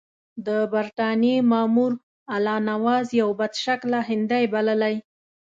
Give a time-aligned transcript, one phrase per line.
[0.47, 1.91] د برټانیې مامور
[2.35, 4.95] الله نواز یو بدشکله هندی بللی.